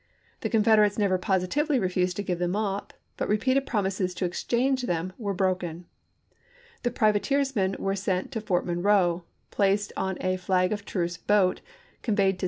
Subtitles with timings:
[0.39, 4.81] The Con federates never positively refused to give them up; but repeated promises to exchange
[4.81, 5.85] them were broken.
[6.81, 10.73] The privateersmen were sent to Fort PRISONERS OF WAR 451 Monroe, placed on a flag
[10.73, 11.61] of truce boat,
[12.01, 12.39] conveyed to chap.